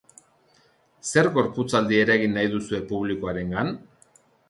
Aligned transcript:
Zer 1.09 1.29
gorputzaldi 1.35 2.01
eragin 2.07 2.35
nahi 2.39 2.53
duzue 2.57 2.83
publikoarengan? 2.93 3.75